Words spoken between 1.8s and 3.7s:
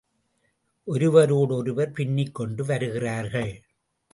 பின்னிக்கொண்டு வருகிறார்கள்.